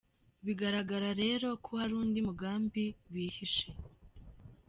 [0.45, 3.67] Bigaragara rero ko hari undi mugambi bihishe!